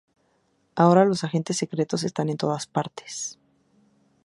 [0.73, 3.37] Ahora los agentes secretos están en todas partes".